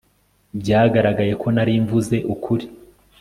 byaragaragaye 0.59 1.33
ko 1.41 1.47
nari 1.55 1.73
mvuze 1.83 2.17
ukuri 2.33 2.65